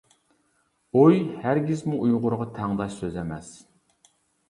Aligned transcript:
ئۇي 1.01 1.19
ھەرگىزمۇ 1.45 2.01
ئۇيغۇرغا 2.01 2.51
تەڭداش 2.59 2.99
سۆز 3.01 3.23
ئەمەس. 3.25 3.57